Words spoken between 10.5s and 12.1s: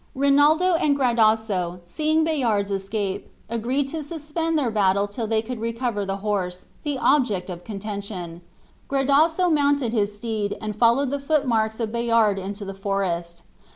and followed the foot marks of